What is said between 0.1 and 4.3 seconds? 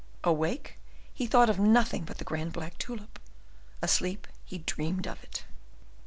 Awake, he thought of nothing but the grand black tulip; asleep,